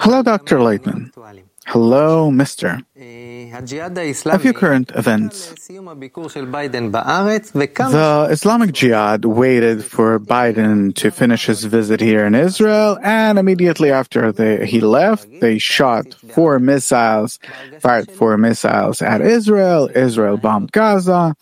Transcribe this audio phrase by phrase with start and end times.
[0.00, 0.58] Hello, Dr.
[0.58, 1.12] Laitman.
[1.66, 2.82] Hello, Mr.
[2.96, 5.68] A few current events.
[5.68, 13.90] The Islamic Jihad waited for Biden to finish his visit here in Israel, and immediately
[13.90, 17.38] after they, he left, they shot four missiles,
[17.80, 19.90] fired four missiles at Israel.
[19.94, 21.36] Israel bombed Gaza.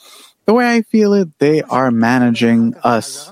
[0.46, 3.30] The way I feel it, they are managing us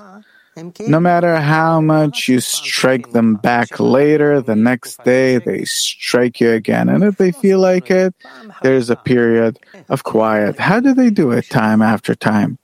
[0.87, 6.51] no matter how much you strike them back later, the next day they strike you
[6.51, 6.89] again.
[6.89, 8.15] And if they feel like it,
[8.63, 9.59] there's a period
[9.89, 10.57] of quiet.
[10.57, 12.57] How do they do it time after time?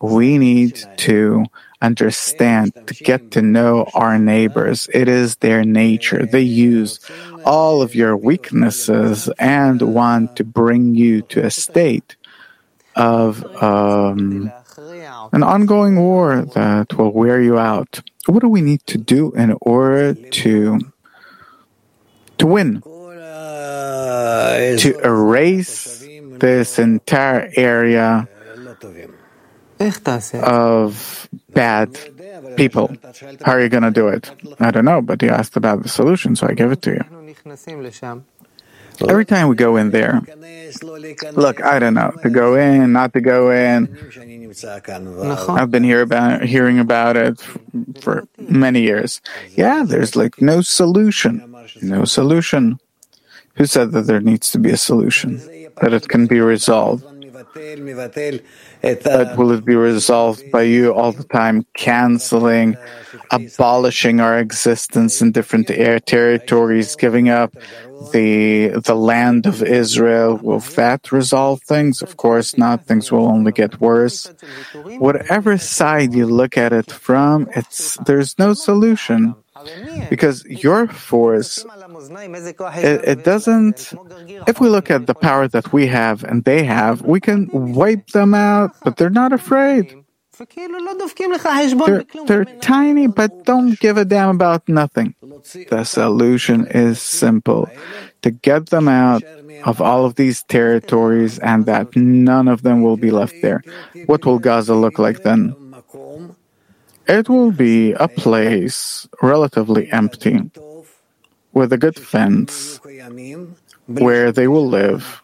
[0.00, 1.44] We need to
[1.80, 4.88] understand, to get to know our neighbors.
[4.92, 6.26] It is their nature.
[6.26, 7.00] They use
[7.44, 12.16] all of your weaknesses and want to bring you to a state
[12.96, 13.44] of.
[13.62, 14.52] Um,
[15.32, 18.00] an ongoing war that will wear you out.
[18.26, 20.78] What do we need to do in order to
[22.38, 22.82] to win?
[24.78, 26.04] To erase
[26.38, 28.28] this entire area
[30.42, 31.98] of bad
[32.56, 32.90] people.
[33.44, 34.30] How are you going to do it?
[34.58, 37.04] I don't know, but you asked about the solution, so I give it to you.
[39.08, 40.20] Every time we go in there,
[41.32, 43.96] look, I don't know, to go in, not to go in.
[45.48, 47.40] I've been here about, hearing about it
[48.00, 49.20] for many years.
[49.54, 51.54] Yeah, there's like no solution.
[51.82, 52.78] No solution.
[53.54, 55.38] Who said that there needs to be a solution?
[55.80, 57.04] That it can be resolved?
[59.04, 62.76] But will it be resolved by you all the time, canceling,
[63.30, 67.52] abolishing our existence in different air territories, giving up
[68.12, 70.38] the the land of Israel?
[70.42, 72.02] Will that resolve things?
[72.02, 72.86] Of course not.
[72.86, 74.32] Things will only get worse.
[74.98, 79.34] Whatever side you look at it from, it's there's no solution
[80.10, 83.92] because your force, it, it doesn't.
[84.46, 88.08] If we look at the power that we have and they have, we can wipe
[88.08, 89.94] them out, but they're not afraid.
[91.86, 95.14] They're, they're, tiny, but don't give a damn about nothing.
[95.70, 97.70] The solution is simple
[98.20, 99.22] to get them out
[99.64, 103.62] of all of these territories and that none of them will be left there.
[104.06, 105.54] What will Gaza look like then?
[107.08, 110.50] It will be a place relatively empty,
[111.52, 112.80] with a good fence,
[113.86, 115.22] where they will live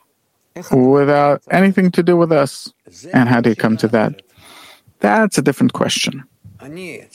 [0.70, 2.72] without anything to do with us.
[3.12, 4.22] And how do you come to that?
[5.00, 6.24] That's a different question.
[6.60, 7.10] I need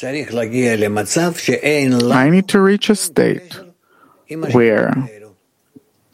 [2.49, 3.59] to reach a state
[4.51, 4.91] where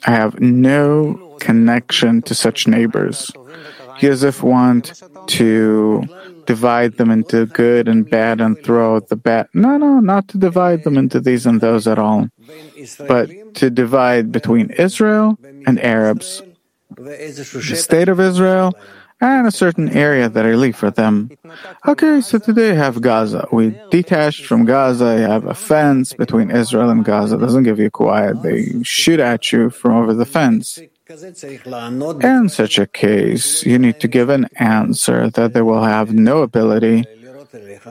[0.06, 3.32] I have no connection to such neighbors.
[4.00, 6.04] Yosef want to
[6.46, 9.48] divide them into good and bad and throw the bad.
[9.54, 12.30] No, no, not to divide them into these and those at all,
[13.08, 16.42] but to divide between Israel and Arabs,
[16.96, 18.74] the state of Israel,
[19.22, 21.32] and a certain area that I leave for them.
[21.88, 23.48] Okay, so today you have Gaza.
[23.52, 25.18] We detached from Gaza.
[25.18, 27.36] You have a fence between Israel and Gaza.
[27.36, 28.42] It doesn't give you quiet.
[28.44, 30.80] They shoot at you from over the fence.
[31.10, 36.44] In such a case, you need to give an answer that they will have no
[36.44, 37.04] ability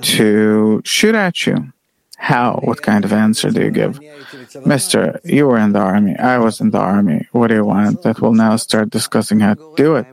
[0.01, 1.73] to shoot at you.
[2.17, 2.61] How?
[2.63, 4.01] What kind of answer do you give?
[4.65, 6.17] Mister, you were in the army.
[6.17, 7.29] I was in the army.
[7.33, 8.03] What do you want?
[8.03, 10.07] That will now start discussing how to do it.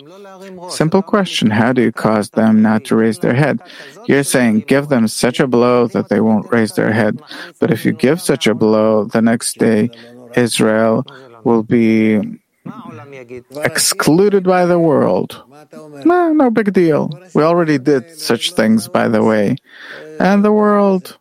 [0.69, 1.51] Simple question.
[1.51, 3.61] How do you cause them not to raise their head?
[4.07, 7.21] You're saying give them such a blow that they won't raise their head.
[7.59, 9.89] But if you give such a blow, the next day
[10.35, 11.05] Israel
[11.45, 12.19] will be
[13.63, 15.43] excluded by the world.
[16.05, 17.09] No, no big deal.
[17.33, 19.57] We already did such things, by the way.
[20.19, 21.17] And the world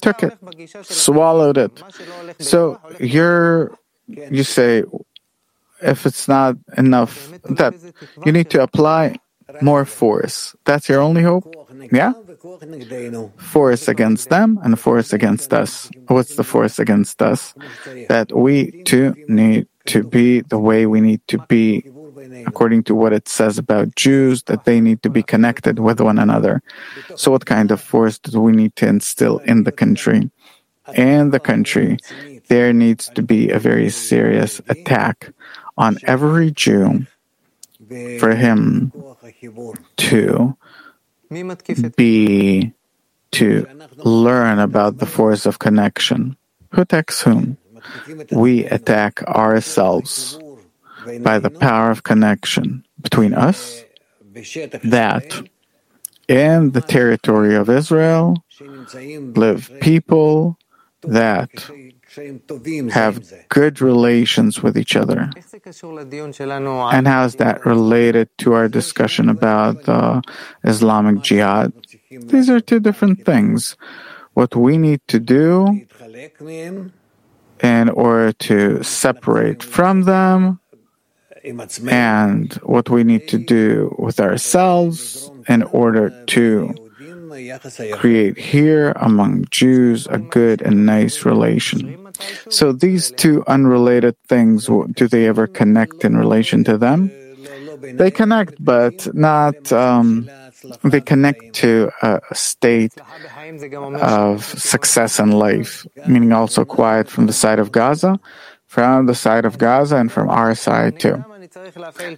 [0.00, 0.38] took it,
[0.82, 1.82] swallowed it.
[2.38, 3.76] So you're,
[4.06, 4.84] you say,
[5.82, 7.74] if it's not enough, that
[8.24, 9.16] you need to apply
[9.60, 10.54] more force.
[10.64, 11.52] That's your only hope?
[11.90, 12.12] Yeah?
[13.36, 15.90] Force against them and force against us.
[16.06, 17.54] What's the force against us?
[18.08, 21.84] That we too need to be the way we need to be
[22.46, 26.18] according to what it says about Jews, that they need to be connected with one
[26.18, 26.62] another.
[27.16, 30.30] So, what kind of force do we need to instill in the country?
[30.94, 31.98] In the country,
[32.48, 35.32] there needs to be a very serious attack
[35.76, 37.06] on every Jew
[38.18, 38.92] for him
[39.96, 40.56] to
[41.96, 42.72] be,
[43.32, 46.36] to learn about the force of connection.
[46.72, 47.56] Who attacks whom?
[48.30, 50.38] we attack ourselves
[51.20, 53.84] by the power of connection between us,
[54.84, 55.48] that
[56.28, 58.44] in the territory of Israel
[59.34, 60.58] live people
[61.02, 61.50] that
[62.90, 65.30] have good relations with each other.
[65.34, 70.22] And how is that related to our discussion about the
[70.64, 71.72] Islamic Jihad?
[72.10, 73.76] These are two different things.
[74.34, 75.84] What we need to do
[77.62, 80.58] in order to separate from them
[81.88, 86.74] and what we need to do with ourselves in order to
[87.94, 91.98] create here among Jews a good and nice relation.
[92.50, 97.10] So these two unrelated things, do they ever connect in relation to them?
[97.80, 100.28] They connect, but not, um,
[100.82, 102.94] they connect to a state
[104.00, 108.18] of success in life, meaning also quiet from the side of Gaza,
[108.66, 111.24] from the side of Gaza, and from our side too.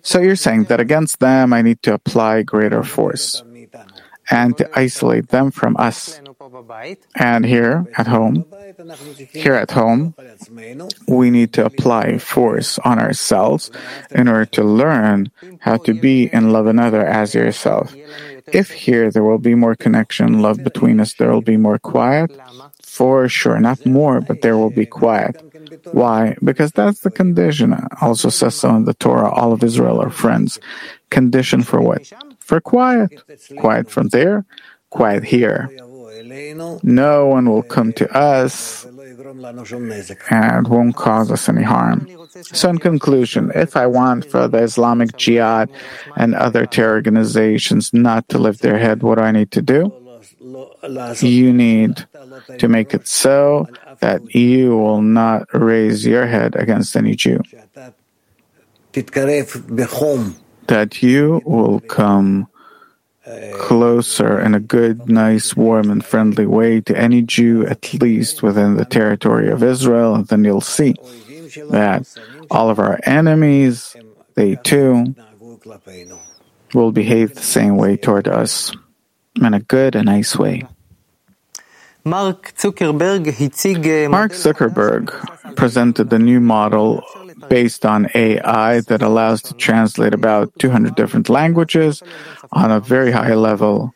[0.02, 3.42] So you're saying that against them, I need to apply greater force
[4.30, 6.20] and to isolate them from us.
[7.16, 8.46] And here at home,
[9.30, 10.14] here at home,
[11.08, 13.70] we need to apply force on ourselves
[14.10, 15.30] in order to learn
[15.60, 17.94] how to be and love another as yourself.
[18.52, 22.30] If here there will be more connection, love between us, there will be more quiet.
[22.82, 25.36] For sure, not more, but there will be quiet.
[25.92, 26.36] Why?
[26.44, 27.74] Because that's the condition.
[28.00, 30.60] Also says so in the Torah, all of Israel are friends.
[31.10, 32.12] Condition for what?
[32.38, 33.22] For quiet.
[33.58, 34.44] Quiet from there,
[34.90, 35.70] quiet here.
[36.82, 38.86] No one will come to us
[40.30, 42.08] and won't cause us any harm.
[42.42, 45.70] So, in conclusion, if I want for the Islamic Jihad
[46.16, 49.92] and other terror organizations not to lift their head, what do I need to do?
[51.20, 52.06] You need
[52.58, 53.66] to make it so
[54.00, 57.40] that you will not raise your head against any Jew,
[60.66, 62.48] that you will come
[63.54, 68.76] closer in a good, nice, warm, and friendly way to any Jew, at least within
[68.76, 70.94] the territory of Israel, then you'll see
[71.70, 72.06] that
[72.50, 73.96] all of our enemies,
[74.34, 75.14] they too,
[76.74, 78.72] will behave the same way toward us
[79.36, 80.62] in a good and nice way.
[84.10, 87.02] Mark Zuckerberg presented the new model
[87.48, 92.02] based on AI that allows to translate about 200 different languages
[92.52, 93.92] on a very high level,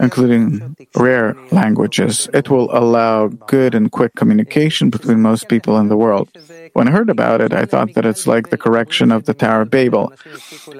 [0.00, 2.28] including rare languages.
[2.32, 6.28] It will allow good and quick communication between most people in the world.
[6.72, 9.62] When I heard about it, I thought that it's like the correction of the Tower
[9.62, 10.12] of Babel.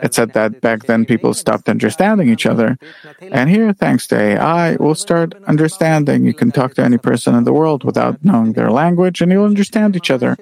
[0.03, 2.79] It said that back then people stopped understanding each other.
[3.21, 6.25] And here, thanks to AI, we'll start understanding.
[6.25, 9.45] You can talk to any person in the world without knowing their language and you'll
[9.45, 10.37] understand each other.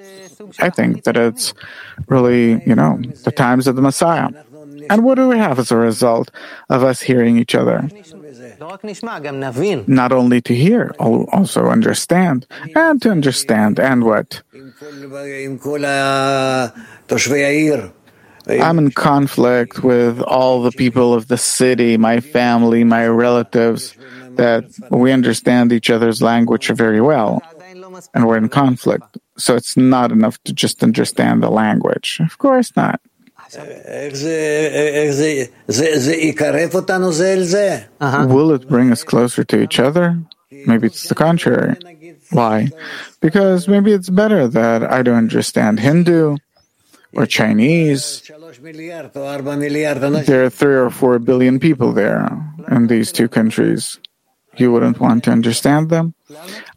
[0.59, 1.55] I think that it's
[2.09, 4.31] really, you know, the times of the Messiah.
[4.91, 6.31] And what do we have as a result
[6.69, 7.89] of us hearing each other?
[9.87, 14.43] Not only to hear, also understand, and to understand, and what?
[18.49, 23.97] I'm in conflict with all the people of the city, my family, my relatives,
[24.37, 27.43] that we understand each other's language very well,
[28.15, 29.19] and we're in conflict.
[29.37, 32.21] So it's not enough to just understand the language.
[32.21, 33.01] Of course not.
[38.27, 40.19] Will it bring us closer to each other?
[40.51, 41.77] Maybe it's the contrary.
[42.31, 42.69] Why?
[43.21, 46.37] Because maybe it's better that I don't understand Hindu
[47.13, 48.23] or Chinese.
[50.27, 52.31] There are three or four billion people there
[52.71, 53.99] in these two countries.
[54.57, 56.15] You wouldn't want to understand them?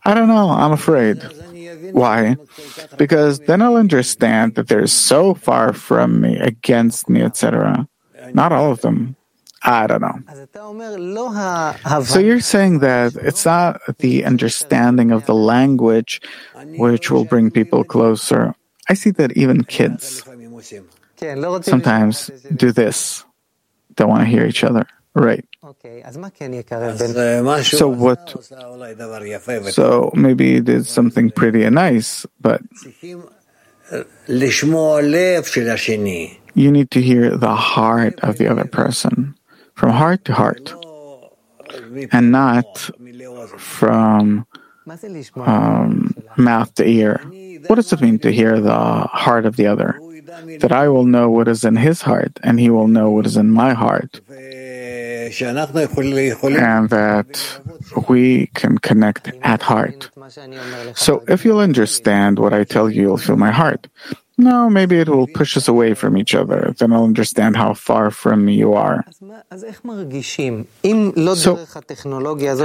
[0.06, 0.50] I don't know.
[0.50, 1.22] I'm afraid.
[1.92, 2.38] Why?
[2.98, 7.88] Because then I'll understand that they're so far from me, against me, etc.
[8.34, 9.16] Not all of them.
[9.64, 10.20] I don't know.
[12.04, 16.22] So you're saying that it's not the understanding of the language
[16.78, 18.56] which will bring people closer.
[18.88, 20.24] I see that even kids
[21.62, 23.26] sometimes do this.
[23.96, 24.88] Don't want to hear each other.
[25.14, 25.46] Right.
[27.78, 28.34] So what?
[29.74, 32.62] So maybe it is something pretty and nice, but
[36.56, 39.36] you need to hear the heart of the other person
[39.76, 40.74] from heart to heart
[42.12, 42.90] and not
[43.58, 44.46] from
[45.46, 47.22] um, mouth to ear.
[47.68, 48.80] What does it mean to hear the
[49.24, 50.00] heart of the other?
[50.62, 53.36] That I will know what is in his heart and he will know what is
[53.38, 54.22] in my heart
[56.60, 57.62] and that
[58.08, 60.10] we can connect at heart.
[60.96, 63.88] So if you'll understand what I tell you, you'll feel my heart.
[64.40, 66.74] No, maybe it will push us away from each other.
[66.78, 69.04] Then I'll understand how far from me you are.
[71.36, 71.66] So,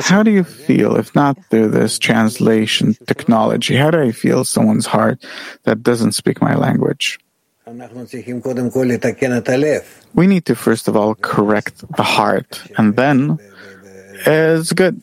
[0.02, 3.74] how do you feel if not through this translation technology?
[3.74, 5.26] How do I feel someone's heart
[5.64, 7.18] that doesn't speak my language?
[10.14, 13.38] We need to first of all correct the heart, and then
[14.26, 15.00] it's good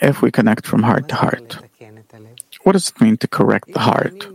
[0.00, 1.58] if we connect from heart to heart.
[2.64, 4.28] What does it mean to correct the heart?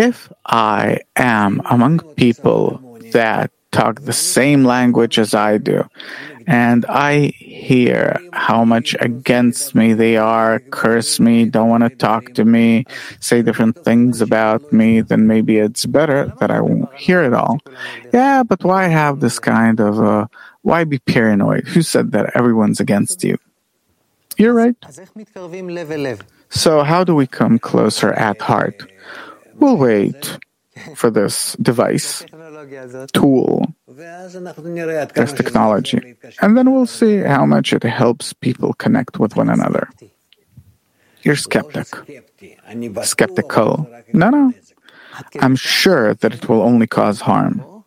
[0.00, 5.88] If I am among people that talk the same language as I do,
[6.46, 12.34] and I hear how much against me they are, curse me, don't want to talk
[12.34, 12.86] to me,
[13.20, 17.60] say different things about me, then maybe it's better that I won't hear it all.
[18.12, 20.26] Yeah, but why have this kind of, uh,
[20.62, 21.68] why be paranoid?
[21.68, 23.38] Who said that everyone's against you?
[24.36, 24.74] You're right.
[26.48, 28.90] So, how do we come closer at heart?
[29.56, 30.38] We'll wait
[30.94, 32.24] for this device,
[33.12, 36.16] tool, this technology.
[36.40, 39.88] And then we'll see how much it helps people connect with one another.
[41.22, 41.88] You're skeptic.
[43.02, 43.88] Skeptical.
[44.12, 44.52] No, no.
[45.40, 47.84] I'm sure that it will only cause harm.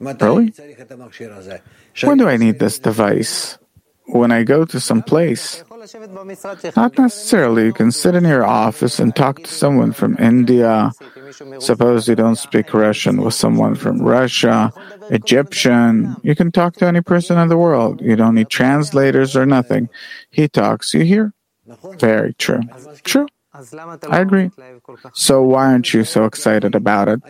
[0.00, 0.52] Really?
[2.02, 3.58] When do I need this device?
[4.06, 5.62] When I go to some place
[6.76, 7.66] not necessarily.
[7.66, 10.92] You can sit in your office and talk to someone from India.
[11.60, 14.72] Suppose you don't speak Russian with someone from Russia,
[15.10, 16.16] Egyptian.
[16.22, 18.00] You can talk to any person in the world.
[18.00, 19.88] You don't need translators or nothing.
[20.30, 21.32] He talks, you hear?
[21.98, 22.60] Very true.
[23.04, 23.26] True.
[24.08, 24.50] I agree.
[25.14, 27.20] So why aren't you so excited about it?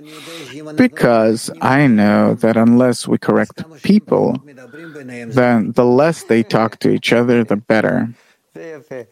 [0.77, 7.13] Because I know that unless we correct people, then the less they talk to each
[7.13, 8.09] other, the better.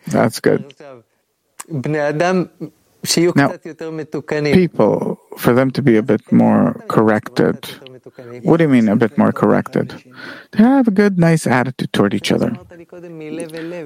[0.06, 0.74] That's good.
[1.68, 3.56] Now,
[4.54, 7.66] people, for them to be a bit more corrected.
[8.42, 10.02] What do you mean a bit more corrected?
[10.52, 12.56] To have a good, nice attitude toward each other.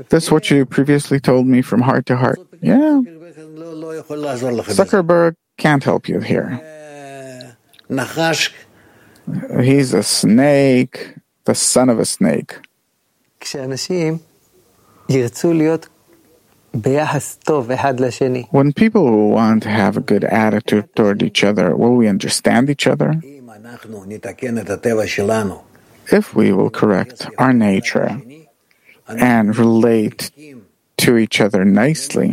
[0.09, 2.39] That's what you previously told me from heart to heart.
[2.61, 3.01] Yeah.
[4.81, 6.61] Zuckerberg can't help you here.
[9.61, 11.15] He's a snake,
[11.45, 12.59] the son of a snake.
[15.10, 15.88] כשאנשים ירצו להיות
[16.74, 21.44] ביחס טוב אחד לשני, When people will want to have a good attitude toward each
[21.44, 23.10] other, will we understand each other?
[23.24, 25.62] אם אנחנו נתקן את הטבע שלנו,
[26.08, 28.22] If we will correct our nature
[29.08, 30.32] and relate
[30.98, 32.30] to each other nicely,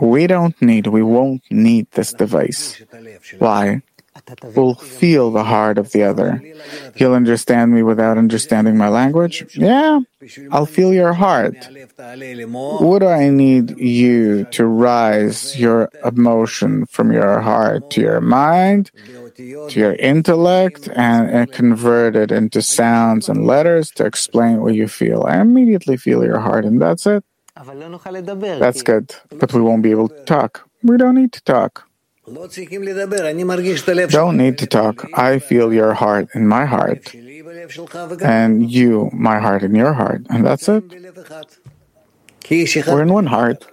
[0.00, 2.82] we don't need, we won't need this device.
[2.82, 3.40] את הלב שלנו.
[3.42, 3.80] Why?
[4.55, 6.41] will feel the heart of the other.
[6.95, 9.45] He'll understand me without understanding my language.
[9.55, 9.99] Yeah,
[10.51, 11.55] I'll feel your heart.
[12.79, 18.91] What do I need you to rise your emotion from your heart to your mind,
[19.35, 24.87] to your intellect, and, and convert it into sounds and letters to explain what you
[24.87, 25.23] feel?
[25.23, 27.23] I immediately feel your heart, and that's it.
[28.59, 30.67] That's good, but we won't be able to talk.
[30.83, 31.87] We don't need to talk.
[34.11, 35.05] Don't need to talk.
[35.13, 37.13] I feel your heart in my heart,
[38.21, 40.83] and you, my heart in your heart, and that's it.
[42.87, 43.65] We're in one heart,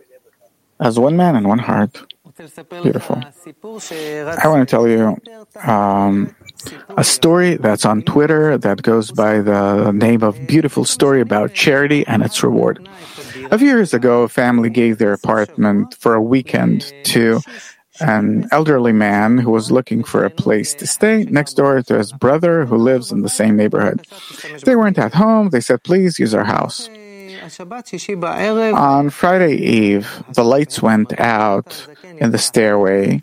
[0.80, 2.12] as one man in one heart.
[2.82, 3.22] Beautiful.
[4.44, 5.16] I want to tell you
[5.64, 6.34] um,
[6.96, 12.06] a story that's on Twitter that goes by the name of Beautiful Story About Charity
[12.06, 12.88] and Its Reward.
[13.50, 17.40] A few years ago, a family gave their apartment for a weekend to
[18.02, 22.12] an elderly man who was looking for a place to stay next door to his
[22.12, 24.06] brother who lives in the same neighborhood.
[24.64, 25.50] They weren't at home.
[25.50, 26.88] They said, please use our house.
[28.74, 31.86] On Friday Eve, the lights went out
[32.18, 33.22] in the stairway.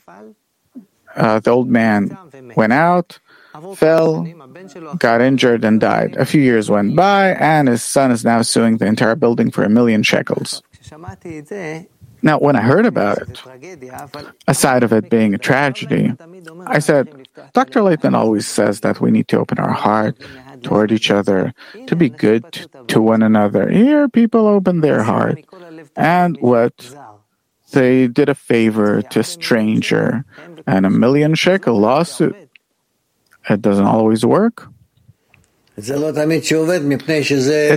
[1.15, 2.17] Uh, the old man
[2.55, 3.19] went out,
[3.75, 4.24] fell,
[4.98, 6.15] got injured, and died.
[6.17, 9.63] A few years went by, and his son is now suing the entire building for
[9.63, 10.62] a million shekels.
[12.21, 13.41] Now, when I heard about it,
[14.47, 16.13] aside of it being a tragedy,
[16.67, 17.81] I said, Dr.
[17.81, 20.17] Laitman always says that we need to open our heart
[20.63, 21.53] toward each other,
[21.88, 23.69] to be good to one another.
[23.69, 25.43] Here, people open their heart.
[25.95, 26.95] And what?
[27.71, 30.25] They did a favor to a stranger
[30.65, 32.35] and a million shekel lawsuit.
[33.49, 34.68] It doesn't always work.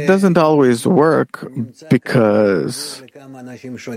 [0.02, 1.47] It doesn't always work
[1.90, 3.02] because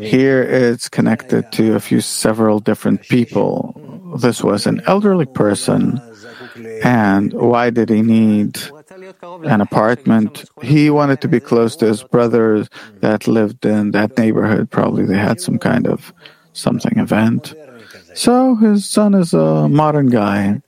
[0.02, 3.74] here it's connected to a few several different people.
[4.22, 6.00] This was an elderly person,
[6.84, 8.60] and why did he need
[9.44, 10.46] an apartment?
[10.62, 12.70] He wanted to be close to his brothers
[13.02, 14.70] that lived in that neighborhood.
[14.72, 16.14] Probably they had some kind of
[16.54, 17.54] something event.
[18.14, 20.62] So his son is a modern guy.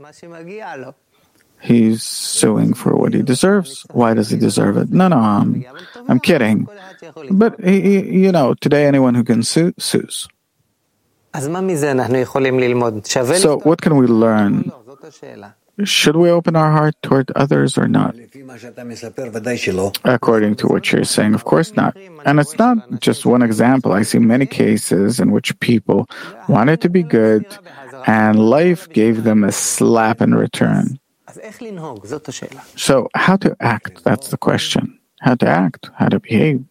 [1.60, 3.86] He's suing for what he deserves.
[3.92, 4.92] Why does he deserve it?
[4.92, 5.66] No, no, I'm,
[6.08, 6.68] I'm kidding.
[7.32, 10.28] But, he, he, you know, today anyone who can sue, sues.
[11.34, 11.50] So,
[13.64, 14.72] what can we learn?
[15.84, 18.16] Should we open our heart toward others or not?
[20.04, 21.96] According to what you're saying, of course not.
[22.26, 23.94] And it's not just one example.
[23.94, 26.10] I see many cases in which people
[26.48, 27.46] wanted to be good
[28.08, 31.00] and life gave them a slap in return.
[32.76, 34.04] So, how to act?
[34.04, 35.00] That's the question.
[35.22, 35.90] How to act?
[35.96, 36.64] How to behave?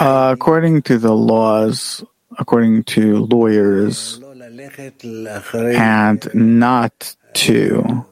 [0.00, 2.04] Uh, according to the laws,
[2.38, 4.20] according to lawyers,
[5.76, 8.04] and not to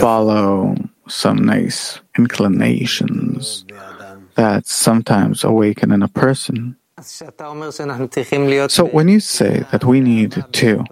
[0.00, 0.76] follow
[1.08, 3.64] some nice inclinations
[4.34, 6.76] that sometimes awaken in a person.
[8.70, 10.84] So when you say that we need to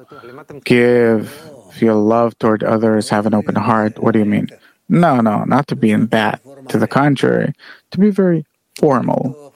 [0.64, 1.42] give
[1.80, 4.48] your love toward others, have an open heart, what do you mean?
[4.88, 6.40] No, no, not to be in that.
[6.68, 7.52] To the contrary,
[7.92, 8.44] to be very
[8.76, 9.54] formal.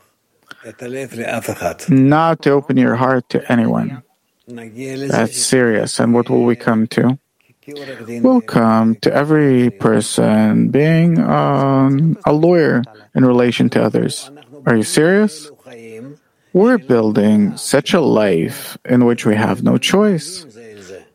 [1.90, 4.02] Not to open your heart to anyone.
[5.10, 5.98] That's serious.
[6.00, 7.18] And what will we come to?
[8.22, 12.82] We'll come to every person being um, a lawyer
[13.14, 14.30] in relation to others.
[14.66, 15.50] Are you serious?
[16.54, 20.46] We're building such a life in which we have no choice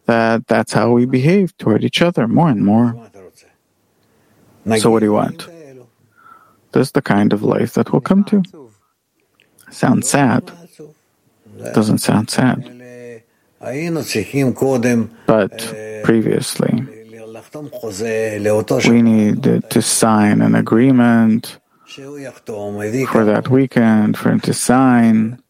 [0.06, 2.94] that that's how we behave toward each other more and more.
[4.80, 5.48] So, what do you want?
[6.74, 8.44] This is the kind of life that we'll come to.
[9.72, 10.52] Sounds sad.
[11.74, 12.60] Doesn't sound sad.
[15.26, 15.56] But
[16.04, 16.84] previously,
[18.90, 21.60] we needed to sign an agreement
[23.08, 25.42] for that weekend, for him to sign,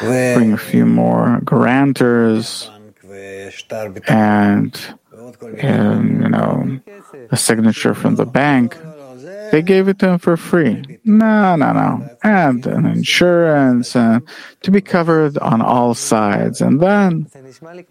[0.00, 2.70] bring a few more grantors,
[4.08, 4.80] and,
[5.58, 6.80] and you know,
[7.30, 8.76] a signature from the bank.
[9.52, 10.98] They gave it to him for free.
[11.04, 12.08] No, no, no.
[12.22, 14.26] And an insurance and
[14.62, 16.62] to be covered on all sides.
[16.62, 17.28] And then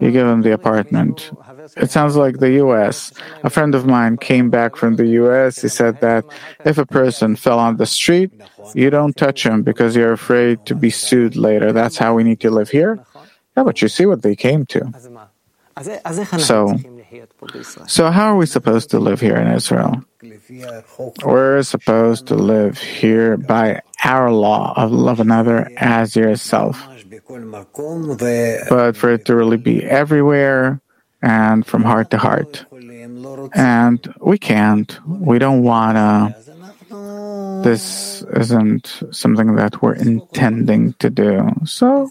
[0.00, 1.30] you give him the apartment.
[1.76, 3.12] It sounds like the U.S.
[3.44, 5.62] A friend of mine came back from the U.S.
[5.62, 6.24] He said that
[6.64, 8.32] if a person fell on the street,
[8.74, 11.70] you don't touch him because you're afraid to be sued later.
[11.72, 12.98] That's how we need to live here.
[13.56, 14.90] Yeah, but you see what they came to.
[16.38, 16.76] So,
[17.86, 20.04] so, how are we supposed to live here in Israel?
[21.24, 26.80] We're supposed to live here by our law of love another as yourself.
[28.68, 30.80] But for it to really be everywhere
[31.20, 32.64] and from heart to heart.
[33.54, 34.98] And we can't.
[35.06, 36.34] We don't want to.
[37.62, 41.50] This isn't something that we're intending to do.
[41.64, 42.10] So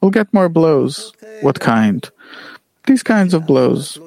[0.00, 1.12] we'll get more blows.
[1.40, 2.08] What kind?
[2.86, 3.98] These kinds of blows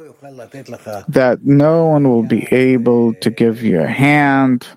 [1.08, 4.68] that no one will be able to give you a hand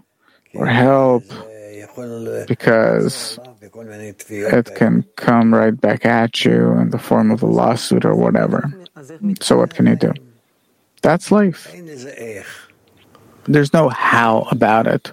[0.54, 1.24] or help
[2.46, 3.38] because
[4.30, 8.72] it can come right back at you in the form of a lawsuit or whatever.
[9.40, 10.12] So, what can you do?
[11.02, 11.72] That's life.
[13.44, 15.12] There's no how about it.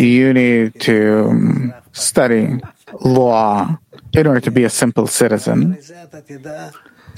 [0.00, 2.60] You need to um, study
[3.00, 3.76] law
[4.12, 5.78] in order to be a simple citizen.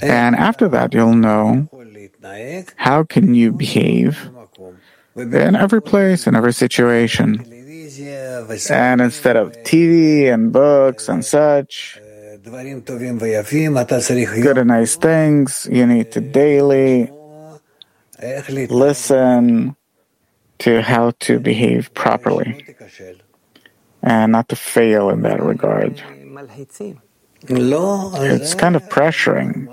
[0.01, 1.69] And after that, you'll know
[2.77, 4.29] how can you behave
[5.15, 7.45] in every place, in every situation.
[8.69, 11.99] And instead of TV and books and such,
[14.41, 17.11] good and nice things, you need to daily
[18.69, 19.75] listen
[20.59, 22.65] to how to behave properly
[24.01, 26.01] and not to fail in that regard.
[27.47, 29.67] It's kind of pressuring.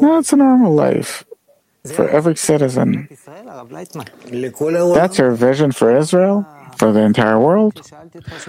[0.00, 1.24] No, it's a normal life
[1.84, 3.08] for every citizen.
[4.94, 6.46] That's your vision for Israel,
[6.76, 7.80] for the entire world?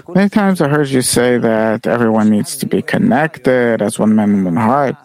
[0.08, 4.44] Many times I heard you say that everyone needs to be connected as one man,
[4.44, 4.96] one heart,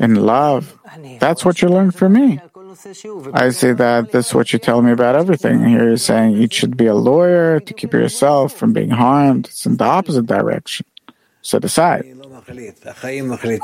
[0.00, 0.76] in love.
[1.20, 2.40] That's what you learned from me.
[3.32, 5.64] I see that this is what you tell me about everything.
[5.64, 9.46] Here you're saying you should be a lawyer to keep yourself from being harmed.
[9.46, 10.86] It's in the opposite direction.
[11.42, 12.04] So decide.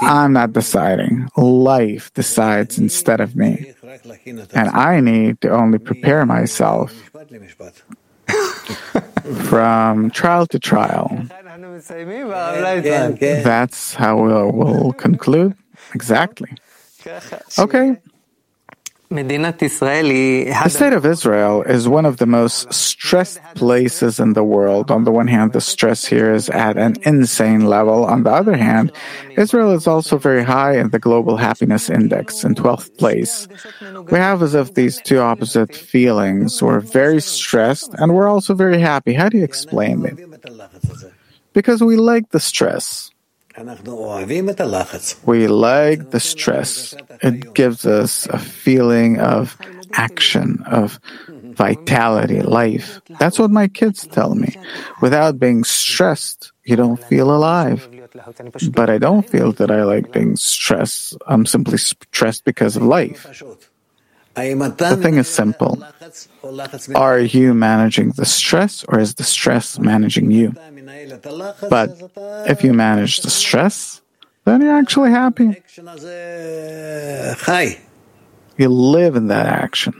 [0.02, 1.28] I'm not deciding.
[1.36, 3.72] Life decides instead of me.
[4.52, 6.92] And I need to only prepare myself
[9.48, 11.08] from trial to trial.
[13.44, 15.54] That's how we'll, we'll conclude.
[15.94, 16.50] Exactly.
[17.58, 17.96] Okay.
[19.10, 24.90] The state of Israel is one of the most stressed places in the world.
[24.90, 28.04] On the one hand, the stress here is at an insane level.
[28.04, 28.92] On the other hand,
[29.36, 33.48] Israel is also very high in the global happiness index in 12th place.
[34.10, 36.62] We have as if these two opposite feelings.
[36.62, 39.14] We're very stressed and we're also very happy.
[39.14, 40.16] How do you explain it?
[41.54, 43.10] Because we like the stress.
[45.24, 46.94] We like the stress.
[47.22, 49.56] It gives us a feeling of
[49.92, 51.00] action, of
[51.58, 53.00] vitality, life.
[53.18, 54.54] That's what my kids tell me.
[55.02, 57.88] Without being stressed, you don't feel alive.
[58.70, 61.16] But I don't feel that I like being stressed.
[61.26, 63.26] I'm simply stressed because of life.
[64.38, 65.82] The thing is simple.
[66.94, 70.54] Are you managing the stress or is the stress managing you?
[71.68, 71.88] But
[72.46, 74.00] if you manage the stress,
[74.44, 75.62] then you're actually happy.
[78.56, 79.94] You live in that action.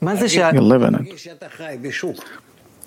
[0.00, 1.06] You live in it.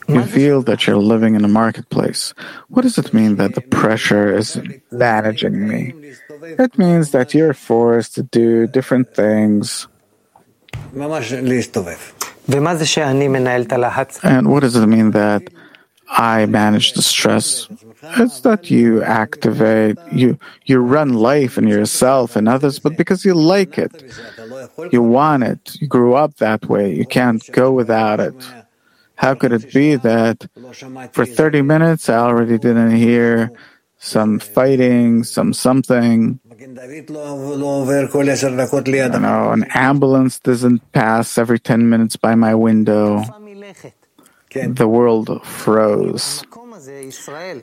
[0.07, 2.33] You feel that you're living in a marketplace.
[2.69, 4.57] What does it mean that the pressure is
[4.89, 5.93] managing me?
[6.41, 9.87] It means that you're forced to do different things.
[14.23, 15.43] And what does it mean that
[16.09, 17.67] I manage the stress?
[18.17, 23.33] It's that you activate, you, you run life and yourself and others, but because you
[23.33, 23.91] like it,
[24.91, 28.35] you want it, you grew up that way, you can't go without it.
[29.15, 30.47] How could it be that
[31.11, 33.51] for 30 minutes I already didn't hear
[33.97, 36.39] some fighting, some something?
[39.21, 43.23] No, an ambulance doesn't pass every 10 minutes by my window.
[44.53, 46.43] The world froze.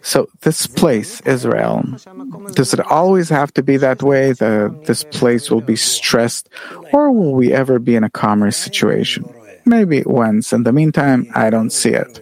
[0.02, 1.82] So, this place, Israel,
[2.54, 4.32] does it always have to be that way?
[4.32, 6.48] The, this place will be stressed,
[6.92, 9.24] or will we ever be in a calmer situation?
[9.64, 10.52] Maybe once.
[10.52, 12.20] In the meantime, I don't see it.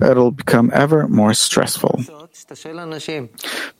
[0.00, 2.00] It'll become ever more stressful.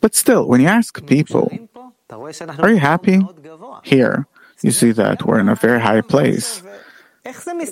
[0.01, 1.51] But still, when you ask people,
[2.11, 3.21] are you happy?
[3.85, 4.27] Here,
[4.63, 6.63] you see that we're in a very high place.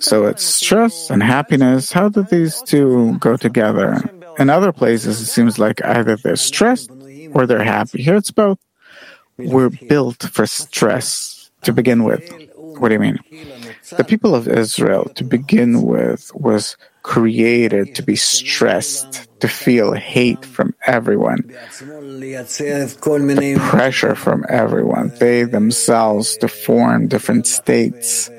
[0.01, 1.93] So it's stress and happiness.
[1.93, 4.01] How do these two go together?
[4.39, 6.91] In other places, it seems like either they're stressed
[7.35, 8.03] or they're happy.
[8.03, 8.59] Here it's both.
[9.37, 12.23] We're built for stress to begin with.
[12.57, 13.19] What do you mean?
[13.97, 20.45] The people of Israel, to begin with, was created to be stressed, to feel hate
[20.45, 21.43] from everyone,
[23.37, 25.13] the pressure from everyone.
[25.19, 28.31] They themselves to form different states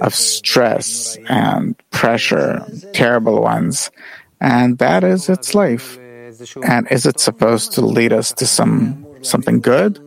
[0.00, 3.90] of stress and pressure, terrible ones.
[4.40, 5.98] And that is its life.
[6.62, 9.98] And is it supposed to lead us to some something good?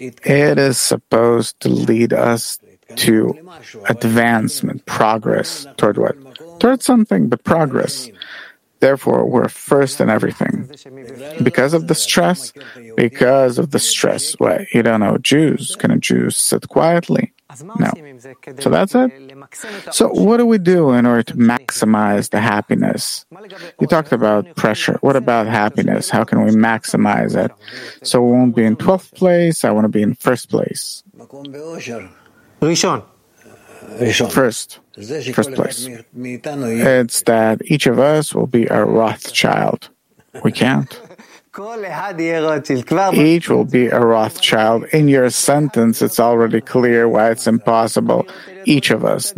[0.00, 2.58] It is supposed to lead us
[2.96, 3.34] to
[3.88, 6.16] advancement, progress toward what?
[6.58, 8.08] towards something, but progress.
[8.80, 10.70] Therefore, we're first in everything.
[11.42, 12.52] Because of the stress,
[12.96, 14.34] because of the stress.
[14.38, 14.72] what?
[14.72, 17.32] you don't know, Jews, can a Jew sit quietly?
[17.64, 17.90] No.
[18.60, 19.10] So that's it.
[19.90, 23.24] So what do we do in order to maximize the happiness?
[23.80, 24.98] You talked about pressure.
[25.00, 26.10] What about happiness?
[26.10, 27.50] How can we maximize it?
[28.06, 29.64] So we won't be in 12th place.
[29.64, 31.02] I want to be in first place.
[34.28, 34.80] First.
[35.34, 35.86] First place.
[36.86, 39.88] It's that each of us will be a Rothschild.
[40.42, 41.00] We can't.
[43.16, 44.84] Each will be a Rothschild.
[44.92, 48.28] In your sentence, it's already clear why it's impossible.
[48.64, 49.34] Each of us.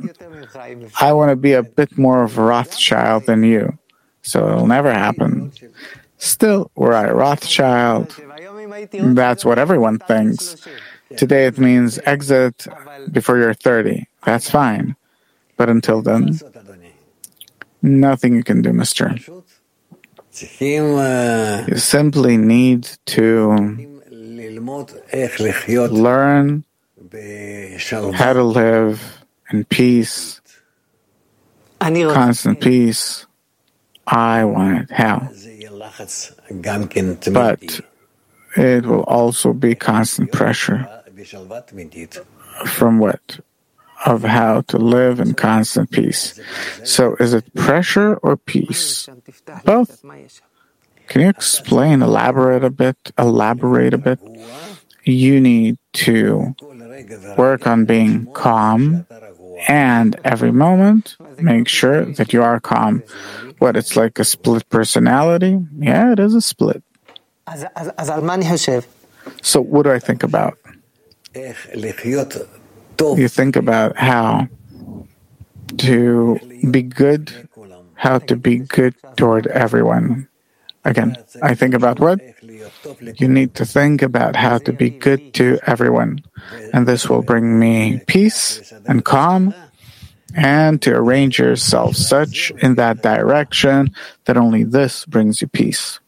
[1.00, 3.78] I want to be a bit more of Rothschild than you.
[4.22, 5.52] So it'll never happen.
[6.18, 8.14] Still, we're a Rothschild.
[8.92, 10.56] That's what everyone thinks.
[11.16, 12.66] Today it means exit
[13.10, 14.06] before you're 30.
[14.26, 14.94] That's fine.
[15.60, 16.40] But until then,
[17.82, 19.14] nothing you can do, mister.
[19.28, 19.44] You
[21.76, 23.52] simply need to
[25.90, 26.64] learn
[28.14, 30.40] how to live in peace,
[31.78, 33.26] constant peace.
[34.06, 34.90] I want it.
[34.96, 35.28] How?
[37.32, 37.80] But
[38.56, 40.88] it will also be constant pressure.
[42.64, 43.40] From what?
[44.06, 46.38] of how to live in constant peace.
[46.84, 49.08] So is it pressure or peace?
[49.64, 50.02] Both.
[51.08, 54.20] Can you explain, elaborate a bit, elaborate a bit?
[55.04, 56.54] You need to
[57.36, 59.06] work on being calm
[59.68, 63.02] and every moment make sure that you are calm.
[63.58, 65.58] What, it's like a split personality?
[65.78, 66.82] Yeah, it is a split.
[69.42, 70.58] So what do I think about?
[73.00, 74.48] you think about how
[75.78, 76.38] to
[76.70, 77.48] be good,
[77.94, 80.28] how to be good toward everyone.
[80.84, 82.20] Again, I think about what?
[83.20, 86.24] You need to think about how to be good to everyone.
[86.72, 89.54] And this will bring me peace and calm
[90.34, 96.00] and to arrange yourself such in that direction that only this brings you peace.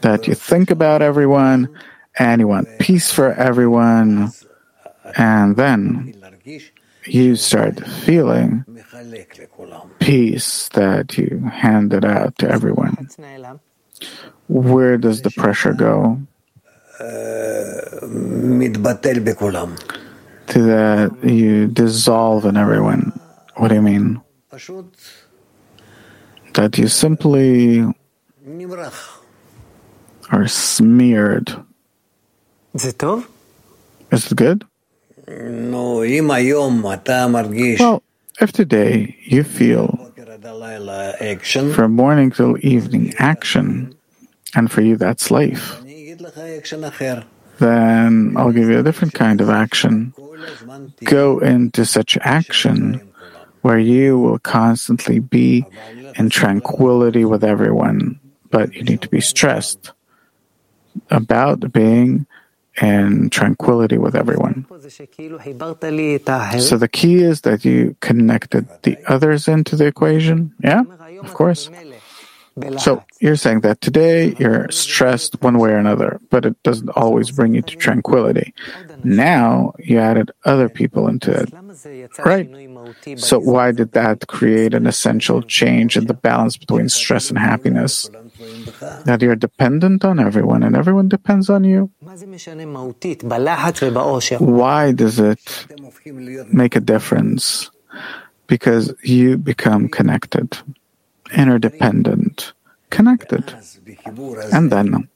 [0.00, 1.78] That you think about everyone
[2.18, 4.32] and you want peace for everyone
[5.16, 6.14] and then
[7.06, 8.64] you start feeling
[10.00, 13.08] peace that you handed out to everyone.
[14.48, 16.20] Where does the pressure go?
[20.48, 23.18] To that you dissolve in everyone.
[23.56, 24.20] What do you mean?
[26.54, 27.84] That you simply
[30.30, 31.52] are smeared.
[34.10, 34.64] Is it good?
[37.80, 38.02] Well,
[38.40, 40.12] if today you feel
[41.72, 43.94] from morning till evening action,
[44.54, 45.82] and for you that's life,
[47.58, 50.12] then I'll give you a different kind of action.
[51.04, 53.00] Go into such action
[53.62, 55.64] where you will constantly be
[56.16, 59.90] in tranquility with everyone, but you need to be stressed
[61.10, 62.26] about being
[62.78, 64.66] and tranquility with everyone.
[64.68, 70.52] So the key is that you connected the others into the equation.
[70.62, 70.82] Yeah,
[71.22, 71.70] of course.
[72.78, 77.30] So you're saying that today you're stressed one way or another, but it doesn't always
[77.30, 78.54] bring you to tranquility.
[79.04, 81.52] Now you added other people into it.
[82.24, 82.48] Right.
[83.20, 88.08] So why did that create an essential change in the balance between stress and happiness?
[89.04, 91.90] that you're dependent on everyone and everyone depends on you?
[94.38, 95.66] Why does it
[96.52, 97.70] make a difference?
[98.46, 100.58] Because you become connected,
[101.36, 102.52] interdependent,
[102.90, 103.54] connected.
[104.52, 105.08] And then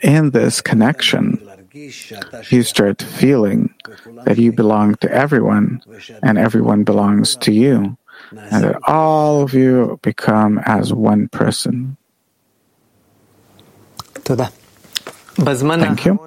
[0.00, 1.40] in this connection,
[2.50, 3.74] you start feeling
[4.24, 5.82] that you belong to everyone
[6.22, 7.96] and everyone belongs to you,
[8.32, 11.97] and that all of you become as one person.
[15.86, 16.18] Thank you.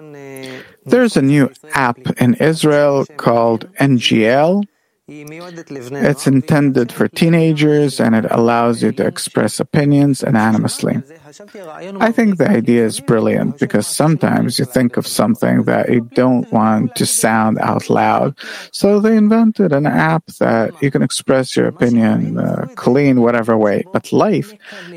[0.86, 4.64] There's a new app in Israel called NGL.
[5.08, 11.04] It's intended for teenagers and it allows you to express opinions anonymously.
[11.40, 16.52] I think the idea is brilliant because sometimes you think of something that you don't
[16.52, 18.36] want to sound out loud.
[18.72, 23.84] So they invented an app that you can express your opinion uh, clean, whatever way.
[23.94, 24.54] But life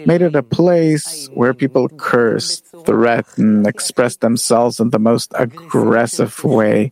[0.07, 6.91] made it a place where people curse, threaten, express themselves in the most aggressive way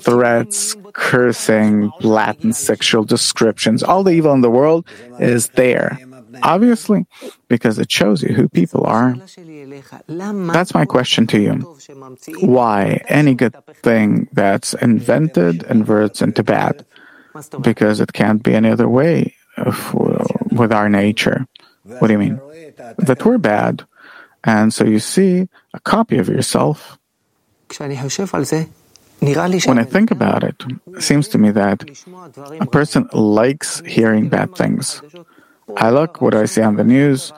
[0.00, 4.86] threats, cursing, blatant sexual descriptions, all the evil in the world
[5.18, 5.98] is there.
[6.42, 7.06] Obviously,
[7.48, 9.14] because it shows you who people are.
[10.08, 11.54] That's my question to you.
[12.40, 16.84] Why any good thing that's invented inverts into bad?
[17.60, 19.72] Because it can't be any other way uh,
[20.50, 21.46] with our nature.
[21.84, 22.40] What do you mean?
[22.98, 23.84] That we're bad.
[24.44, 26.98] And so you see a copy of yourself.
[29.22, 30.64] When I think about it,
[30.96, 31.84] it seems to me that
[32.58, 35.02] a person likes hearing bad things.
[35.76, 37.32] I look what I see on the news.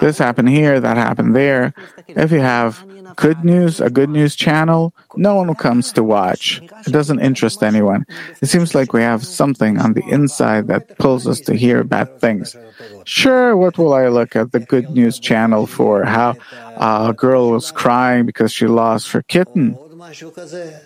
[0.00, 1.72] This happened here, that happened there.
[2.08, 2.84] If you have
[3.16, 6.60] good news, a good news channel, no one comes to watch.
[6.86, 8.06] It doesn't interest anyone.
[8.40, 12.20] It seems like we have something on the inside that pulls us to hear bad
[12.20, 12.56] things.
[13.04, 16.04] Sure, what will I look at the good news channel for?
[16.04, 16.36] How
[16.76, 19.76] a girl was crying because she lost her kitten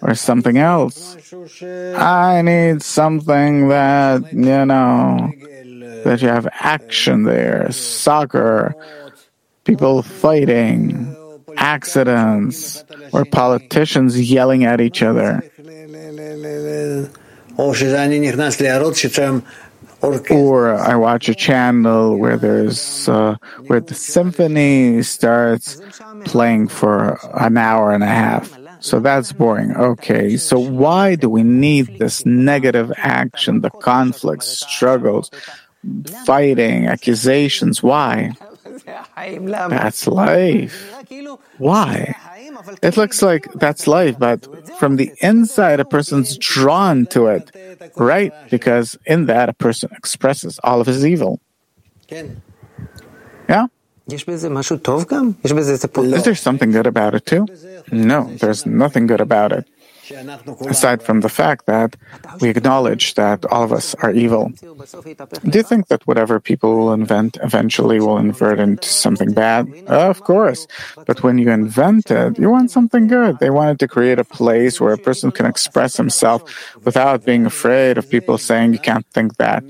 [0.00, 1.16] or something else.
[1.96, 5.32] I need something that, you know,
[6.04, 8.74] that you have action there, soccer,
[9.64, 11.16] people fighting,
[11.56, 15.42] accidents, or politicians yelling at each other.
[20.34, 23.36] Or I watch a channel where there's uh,
[23.66, 25.80] where the symphony starts
[26.24, 28.58] playing for an hour and a half.
[28.80, 29.76] So that's boring.
[29.76, 30.36] Okay.
[30.36, 35.30] So why do we need this negative action, the conflicts, struggles,
[36.24, 37.82] fighting, accusations.
[37.82, 38.32] Why?
[39.68, 40.92] That's life.
[41.58, 42.14] Why?
[42.82, 44.46] It looks like that's life, but
[44.78, 47.50] from the inside, a person's drawn to it,
[47.96, 48.32] right?
[48.50, 51.40] Because in that, a person expresses all of his evil.
[53.48, 53.66] Yeah?
[54.08, 54.24] Is
[56.24, 57.46] there something good about it too?
[57.90, 59.68] No, there's nothing good about it
[60.68, 61.96] aside from the fact that
[62.40, 64.50] we acknowledge that all of us are evil.
[65.44, 69.68] Do you think that whatever people will invent eventually will invert into something bad?
[69.86, 70.66] Of course.
[71.06, 73.38] But when you invent it, you want something good.
[73.38, 76.42] They wanted to create a place where a person can express himself
[76.84, 79.62] without being afraid of people saying you can't think that.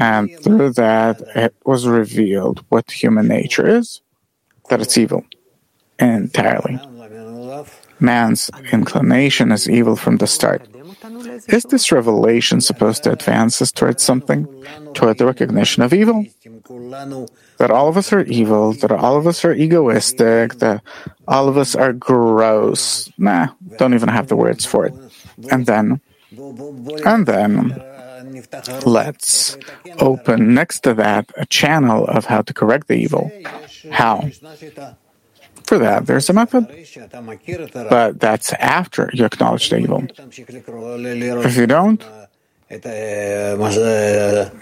[0.00, 4.02] And through that, it was revealed what human nature is
[4.68, 5.24] that it's evil
[5.98, 6.78] entirely.
[8.00, 10.66] Man's inclination is evil from the start.
[11.48, 14.46] Is this revelation supposed to advance us towards something?
[14.94, 16.26] Toward the recognition of evil?
[17.58, 20.82] That all of us are evil, that all of us are egoistic, that
[21.26, 23.10] all of us are gross.
[23.18, 24.94] Nah, don't even have the words for it.
[25.50, 26.00] And then,
[27.04, 27.82] and then,
[28.84, 29.56] let's
[29.98, 33.30] open next to that a channel of how to correct the evil.
[33.90, 34.28] How?
[35.68, 36.64] For that, there's a method.
[37.90, 40.02] But that's after you acknowledge the evil.
[41.44, 42.02] If you don't,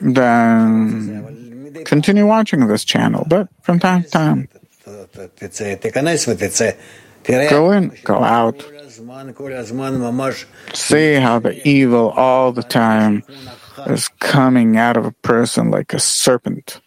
[0.01, 4.49] then continue watching this channel, but from time to time.
[7.55, 8.59] Go in, go out.
[10.75, 13.23] See how the evil all the time
[13.87, 16.81] is coming out of a person like a serpent.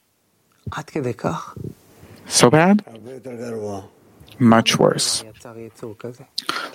[2.28, 2.84] So bad?
[4.40, 5.24] Much worse.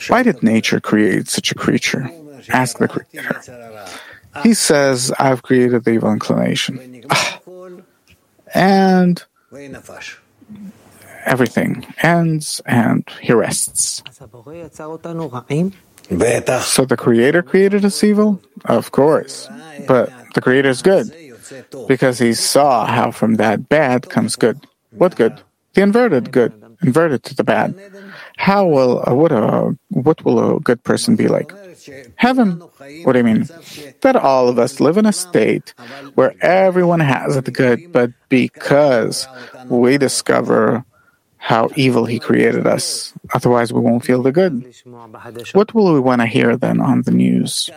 [0.08, 2.10] Why did nature create such a creature?
[2.50, 3.40] Ask the creator.
[4.42, 7.04] He says, I've created the evil inclination.
[7.10, 7.40] Ah.
[8.52, 9.24] And
[11.24, 14.02] everything ends and he rests.
[14.10, 14.26] So
[16.84, 18.40] the creator created us evil?
[18.66, 19.48] Of course.
[19.86, 21.10] But the creator is good
[21.88, 24.66] because he saw how from that bad comes good.
[24.90, 25.40] What good?
[25.74, 26.52] The inverted good,
[26.84, 27.74] inverted to the bad.
[28.36, 31.52] How will uh, what a what will a good person be like?
[32.16, 32.60] Heaven.
[33.04, 33.48] What do you mean?
[34.02, 35.74] That all of us live in a state
[36.14, 39.26] where everyone has it good, but because
[39.68, 40.84] we discover
[41.38, 44.64] how evil he created us, otherwise we won't feel the good.
[45.52, 47.68] What will we want to hear then on the news?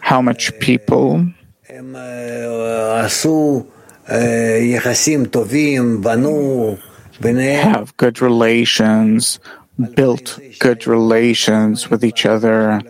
[0.00, 1.24] How much people
[7.20, 9.38] have good relations,
[9.94, 12.80] built good relations with each other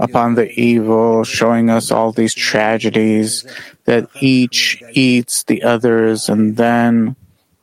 [0.00, 3.44] upon the evil, showing us all these tragedies
[3.84, 7.16] that each eats the others, and then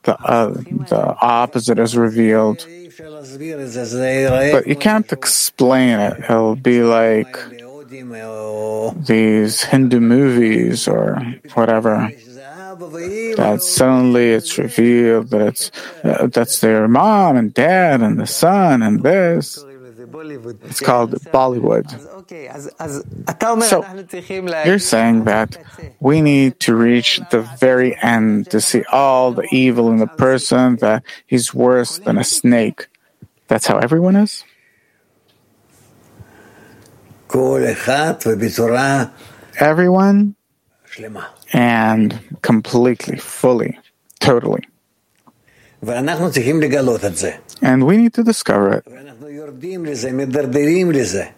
[0.04, 2.65] the uh, the opposite is revealed.
[4.51, 6.19] But you can't explain it.
[6.23, 7.38] It'll be like
[9.06, 11.21] these Hindu movies or
[11.54, 12.10] whatever
[13.38, 15.71] that suddenly it's revealed that it's
[16.03, 19.63] uh, that's their mom and dad and the son and this.
[20.63, 21.89] It's called Bollywood.
[23.63, 23.83] So
[24.65, 25.57] you're saying that
[25.99, 30.77] we need to reach the very end to see all the evil in the person,
[30.77, 32.88] that he's worse than a snake.
[33.47, 34.43] That's how everyone is?
[39.59, 40.35] Everyone
[41.53, 43.77] and completely, fully,
[44.19, 44.63] totally.
[47.62, 48.88] And we need to discover it.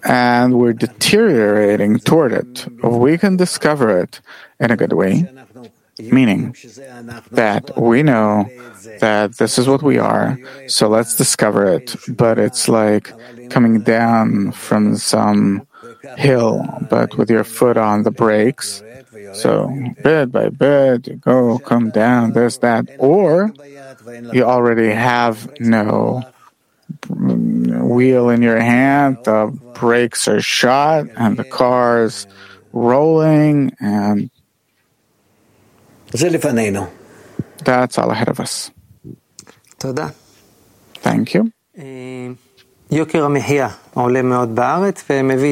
[0.04, 2.66] And we're deteriorating toward it.
[2.82, 4.22] We can discover it
[4.60, 5.28] in a good way,
[6.00, 6.56] meaning
[7.32, 8.48] that we know
[9.02, 11.96] that this is what we are, so let's discover it.
[12.08, 13.12] But it's like
[13.50, 15.67] coming down from some
[16.18, 18.84] hill, but with your foot on the brakes
[19.34, 19.72] so
[20.04, 22.90] bit by bit, you go, come down, this, that.
[22.98, 23.54] Or
[24.34, 26.24] you already have no
[27.10, 32.28] wheel in your hand, the brakes are shot, and the car is
[32.72, 34.30] rolling, and
[37.64, 38.72] that's all ahead of us.
[40.96, 41.52] Thank you.
[41.78, 42.34] Eh,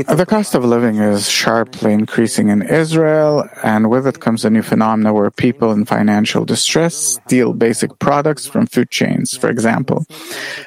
[0.08, 4.62] The cost of living is sharply increasing in Israel, and with it comes a new
[4.62, 9.36] phenomenon where people in financial distress steal basic products from food chains.
[9.36, 10.06] For example,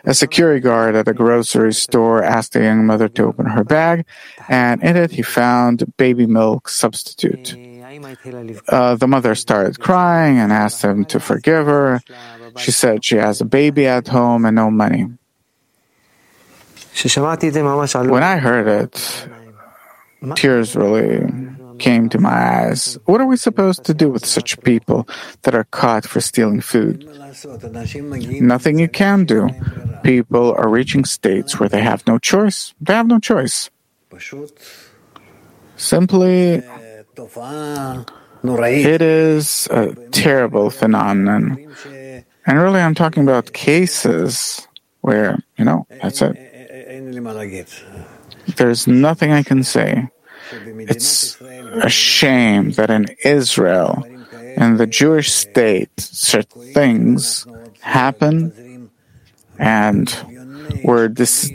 [0.05, 4.05] a security guard at a grocery store asked a young mother to open her bag,
[4.49, 7.57] and in it he found baby milk substitute.
[8.69, 12.03] Uh, the mother started crying and asked him to forgive her.
[12.59, 15.07] She said she has a baby at home and no money.
[17.05, 19.29] When I heard it,
[20.35, 21.23] tears really
[21.79, 22.99] came to my eyes.
[23.05, 25.09] What are we supposed to do with such people
[25.43, 27.07] that are caught for stealing food?
[28.41, 29.49] Nothing you can do.
[30.03, 32.75] People are reaching states where they have no choice.
[32.81, 33.71] They have no choice.
[35.77, 36.63] Simply,
[38.43, 41.73] it is a terrible phenomenon.
[42.47, 44.67] And really, I'm talking about cases
[45.03, 46.58] where, you know, that's it.
[48.57, 50.09] There's nothing I can say.
[50.93, 54.03] It's a shame that in Israel,
[54.57, 57.47] in the Jewish state, certain things
[57.81, 58.91] happen
[59.59, 60.07] and
[60.85, 61.53] we're, dis-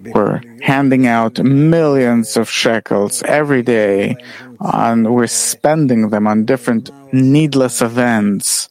[0.00, 4.16] we're handing out millions of shekels every day
[4.60, 8.68] and we're spending them on different needless events.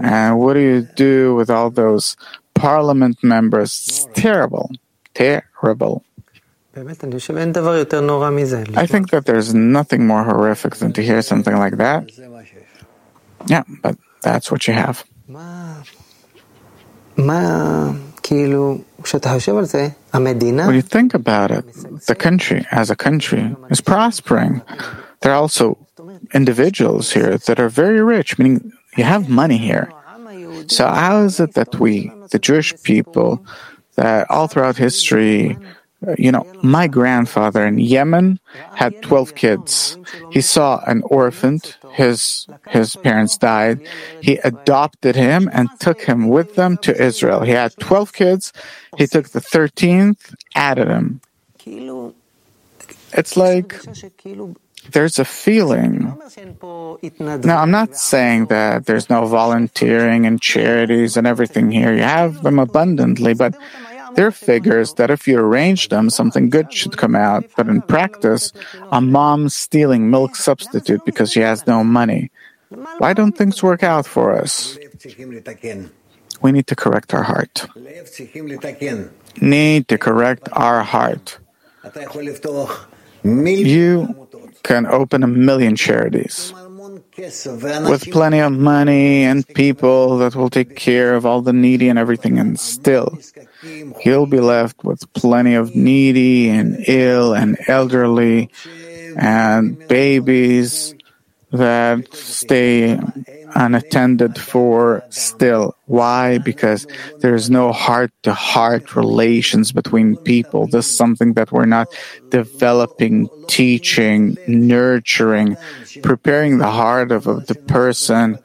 [0.00, 2.16] And what do you do with all those
[2.64, 3.70] parliament members?
[3.86, 4.70] It's terrible.
[5.12, 6.02] Terrible.
[6.76, 6.82] I
[8.86, 12.00] think that there's nothing more horrific than to hear something like that.
[13.46, 15.04] Yeah, but that's what you have.
[20.70, 21.64] When you think about it,
[22.10, 24.62] the country as a country is prospering.
[25.20, 25.78] There are also
[26.32, 29.92] individuals here that are very rich, meaning you have money here.
[30.68, 33.44] So how is it that we, the Jewish people,
[33.96, 35.56] that all throughout history,
[36.18, 38.38] you know, my grandfather in Yemen
[38.74, 39.96] had 12 kids.
[40.30, 41.60] He saw an orphan.
[41.92, 43.86] His, his parents died.
[44.20, 47.40] He adopted him and took him with them to Israel.
[47.40, 48.52] He had 12 kids.
[48.98, 51.20] He took the 13th, added him.
[53.12, 53.80] It's like
[54.90, 56.16] there's a feeling.
[57.18, 61.94] Now, I'm not saying that there's no volunteering and charities and everything here.
[61.94, 63.54] You have them abundantly, but
[64.14, 67.44] there are figures that if you arrange them, something good should come out.
[67.56, 68.52] But in practice,
[68.92, 72.30] a mom stealing milk substitute because she has no money.
[72.98, 74.78] Why don't things work out for us?
[76.40, 77.66] We need to correct our heart.
[79.40, 81.38] Need to correct our heart.
[83.24, 84.23] You
[84.64, 86.52] can open a million charities
[87.16, 91.98] with plenty of money and people that will take care of all the needy and
[91.98, 93.16] everything, and still
[94.04, 98.50] you'll be left with plenty of needy and ill and elderly
[99.16, 100.94] and babies
[101.52, 102.98] that stay
[103.54, 105.76] unattended for still.
[105.86, 106.38] Why?
[106.38, 106.86] Because
[107.20, 110.66] there's no heart to heart relations between people.
[110.66, 111.88] This is something that we're not
[112.30, 115.56] developing, teaching, nurturing,
[116.02, 118.38] preparing the heart of, of the person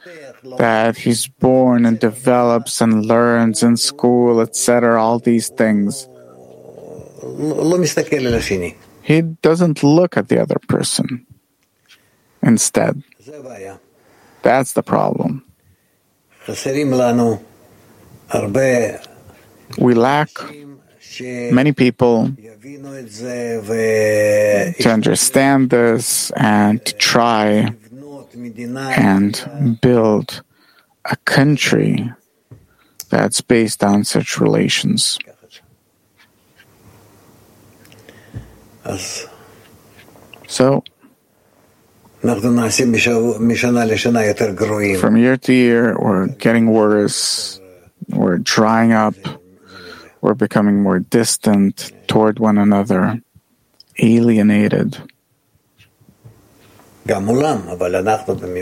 [0.58, 5.02] that he's born and develops and learns in school, etc.
[5.02, 6.08] All these things.
[9.02, 11.26] He doesn't look at the other person
[12.42, 13.04] instead.
[14.42, 15.44] That's the problem.
[19.78, 20.30] We lack
[21.52, 22.34] many people
[24.80, 27.76] to understand this and to try
[28.98, 30.42] and build
[31.06, 32.12] a country
[33.10, 35.18] that's based on such relations.
[40.48, 40.84] So,
[45.00, 47.62] from year to year, we're getting worse,
[48.10, 49.16] we're drying up,
[50.22, 53.22] we're becoming more distant toward one another,
[54.00, 54.98] alienated.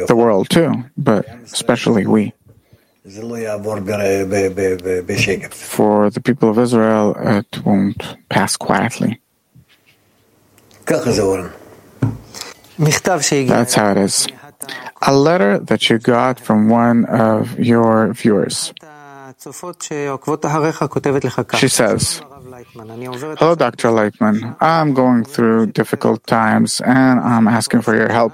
[0.07, 2.33] The world too, but especially we.
[5.53, 9.19] For the people of Israel, it won't pass quietly.
[13.49, 14.27] That's how it is.
[15.01, 18.73] A letter that you got from one of your viewers.
[21.59, 22.21] She says,
[23.37, 23.89] Hello, Dr.
[23.89, 24.55] Laitman.
[24.61, 28.33] I'm going through difficult times and I'm asking for your help.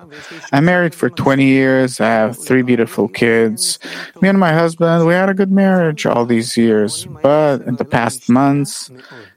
[0.52, 2.00] I'm married for 20 years.
[2.00, 3.80] I have three beautiful kids.
[4.22, 7.86] Me and my husband, we had a good marriage all these years, but in the
[7.86, 8.90] past months,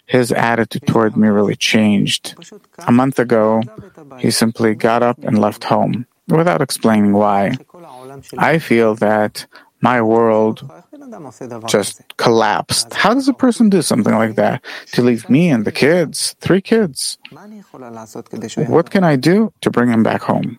[0.06, 2.34] his attitude toward me really changed.
[2.86, 3.62] A month ago,
[4.18, 7.56] he simply got up and left home without explaining why.
[8.38, 9.46] I feel that
[9.80, 10.70] my world
[11.68, 12.94] just collapsed.
[12.94, 14.64] How does a person do something like that?
[14.92, 17.18] To leave me and the kids, three kids.
[18.66, 20.58] What can I do to bring him back home?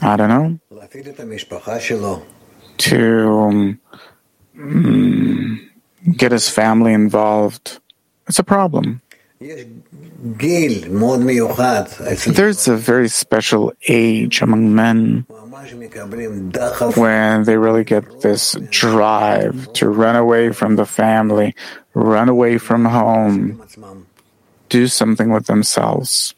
[0.00, 0.58] I don't know.
[2.78, 3.80] To um,
[4.60, 5.56] Hmm.
[6.16, 7.78] get his family involved.
[8.28, 9.00] It's a problem.
[12.20, 15.24] There's a very special age among men
[16.94, 21.54] when they really get this drive to run away from the family,
[21.94, 23.62] run away from home,
[24.68, 26.34] do something with themselves.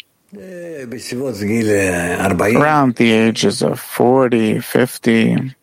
[2.54, 5.54] Around the ages of 40, 50.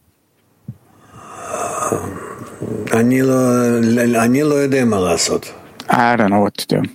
[2.93, 5.47] אני לא יודע מה לעשות.
[5.89, 6.89] I don't know what to do.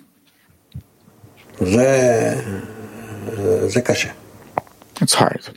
[1.66, 2.36] זה,
[3.68, 4.10] זה קשה,
[5.04, 5.50] It's hard.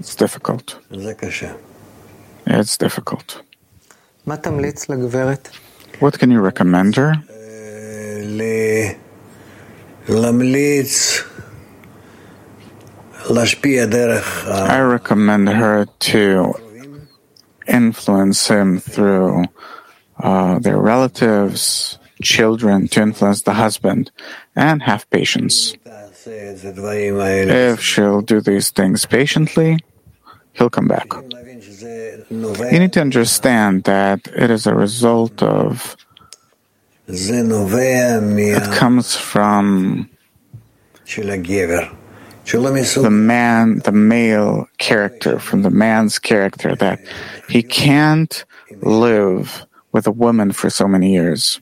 [0.00, 0.74] It's difficult.
[0.90, 1.52] זה קשה.
[2.48, 3.32] It's difficult.
[4.26, 5.48] מה תמליץ לגברת?
[6.00, 7.00] What can you recommend her?
[7.30, 8.92] אה, ל-
[10.08, 11.20] להמליץ
[13.30, 16.54] להשפיע דרך I recommend her to
[17.67, 19.45] influence him through
[20.19, 24.11] uh, their relatives, children, to influence the husband,
[24.55, 25.75] and have patience.
[27.49, 29.79] If she'll do these things patiently,
[30.53, 31.07] he'll come back.
[32.71, 35.95] You need to understand that it is a result of.
[37.07, 40.09] It comes from
[42.47, 46.99] the man, the male character, from the man's character, that
[47.49, 48.45] he can't
[48.81, 51.59] live with a woman for so many years.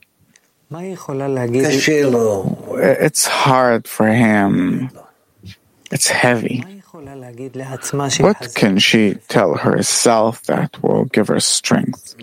[2.81, 4.89] It's hard for him.
[5.91, 6.63] It's heavy.
[8.19, 12.15] What can she tell herself that will give her strength?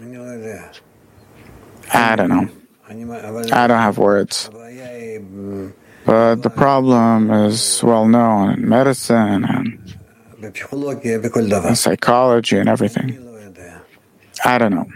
[1.92, 2.48] I don't know.
[2.88, 4.50] I don't have words.
[6.04, 9.78] But the problem is well known in medicine and
[11.76, 13.18] psychology and everything.
[14.44, 14.86] I don't know.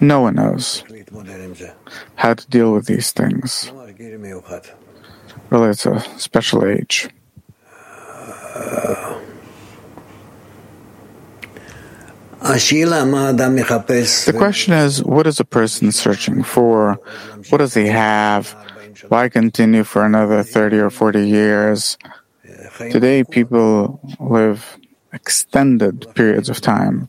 [0.00, 0.84] No one knows
[2.16, 3.70] how to deal with these things.
[5.50, 7.08] Really, it's a special age.
[8.54, 9.21] Uh,
[14.26, 16.98] The question is, what is a person searching for?
[17.50, 18.54] What does he have?
[19.08, 21.98] Why continue for another 30 or 40 years?
[22.90, 24.78] Today, people live
[25.12, 27.08] extended periods of time.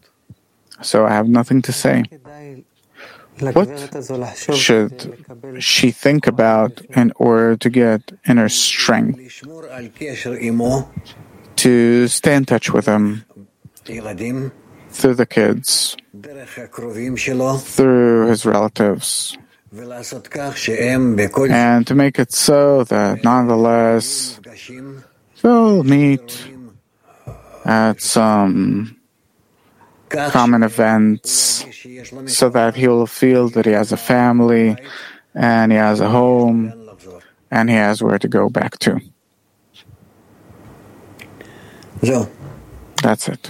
[0.82, 2.04] So I have nothing to say.
[3.40, 3.68] What
[4.54, 5.26] should
[5.60, 9.18] she think about in order to get inner strength
[11.56, 13.26] to stay in touch with him?
[14.94, 15.98] through the kids,
[17.58, 19.38] through his relatives,
[21.50, 24.40] and to make it so that nonetheless
[25.42, 26.48] they'll meet
[27.66, 28.96] at some
[30.10, 31.66] common events
[32.28, 34.76] so that he will feel that he has a family
[35.34, 36.72] and he has a home
[37.50, 39.00] and he has where to go back to.
[43.02, 43.50] That's it.